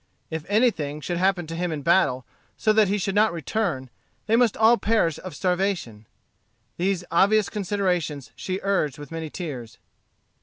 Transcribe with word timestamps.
If 0.31 0.47
anything 0.49 0.99
should 0.99 1.17
happen 1.19 1.45
to 1.45 1.55
him 1.55 1.71
in 1.71 1.83
battle 1.83 2.25
so 2.57 2.73
that 2.73 2.87
he 2.87 2.97
should 2.97 3.13
not 3.13 3.31
return, 3.31 3.91
they 4.25 4.35
must 4.35 4.57
all 4.57 4.79
perish 4.79 5.19
of 5.23 5.35
starvation. 5.35 6.07
These 6.77 7.03
obvious 7.11 7.49
considerations 7.49 8.31
she 8.35 8.59
urged 8.63 8.97
with 8.97 9.11
many 9.11 9.29
tears. 9.29 9.77